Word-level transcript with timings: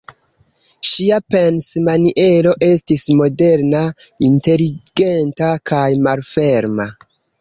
Ŝia 0.91 1.17
pensmaniero 1.33 2.53
estis 2.69 3.05
moderna, 3.19 3.83
inteligenta 4.31 5.51
kaj 5.73 5.87
malferma. 6.09 6.89